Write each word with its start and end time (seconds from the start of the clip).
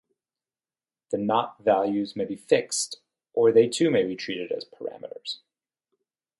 The 1.11 1.19
knot 1.19 1.63
values 1.63 2.15
may 2.15 2.25
be 2.25 2.35
fixed 2.35 3.01
or 3.33 3.51
they 3.51 3.67
too 3.69 3.91
may 3.91 4.03
be 4.03 4.15
treated 4.15 4.51
as 4.51 4.65
parameters. 4.65 5.41